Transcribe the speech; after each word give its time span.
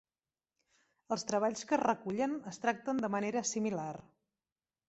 Els 1.15 1.25
treballs 1.33 1.61
que 1.71 1.77
es 1.77 1.81
recullen 1.83 2.35
es 2.53 2.61
tracten 2.65 3.05
de 3.05 3.15
manera 3.17 3.45
similar. 3.55 3.91